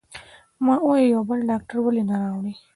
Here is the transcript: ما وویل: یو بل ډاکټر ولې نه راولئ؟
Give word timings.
ما 0.65 0.75
وویل: 0.81 1.05
یو 1.13 1.21
بل 1.29 1.39
ډاکټر 1.49 1.77
ولې 1.81 2.03
نه 2.09 2.15
راولئ؟ 2.21 2.53